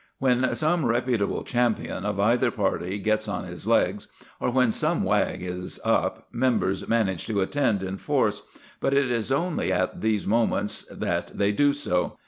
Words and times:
When 0.17 0.55
some 0.55 0.87
reputable 0.87 1.43
champion 1.43 2.05
of 2.05 2.19
either 2.19 2.49
party 2.49 2.97
gets 2.97 3.27
on 3.27 3.43
his 3.43 3.67
legs, 3.67 4.07
or 4.39 4.49
when 4.49 4.71
some 4.71 5.03
wag 5.03 5.43
is 5.43 5.79
up, 5.85 6.25
members 6.31 6.89
manage 6.89 7.27
to 7.27 7.41
attend 7.41 7.83
in 7.83 7.97
force; 7.97 8.41
but 8.79 8.95
it 8.95 9.11
is 9.11 9.31
only 9.31 9.71
at 9.71 10.01
these 10.01 10.25
moments 10.25 10.85
that 10.89 11.27
they 11.37 11.51
do 11.51 11.71
so. 11.71 12.17